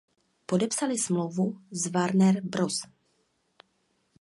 [0.47, 2.81] Podepsali smlouvu s Warner Bros.